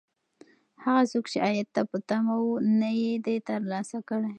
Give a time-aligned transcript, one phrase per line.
[0.83, 2.47] هغه څوک چې عاید ته په تمه و،
[2.79, 4.29] نه یې دی ترلاسه کړی.